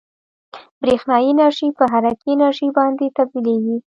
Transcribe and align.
برېښنايي 0.81 1.27
انرژي 1.33 1.67
په 1.77 1.83
حرکي 1.91 2.29
انرژي 2.35 2.69
باندې 2.77 3.05
تبدیلیږي. 3.17 3.75